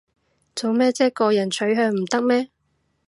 [0.55, 2.49] 做咩唧個人取向唔得咩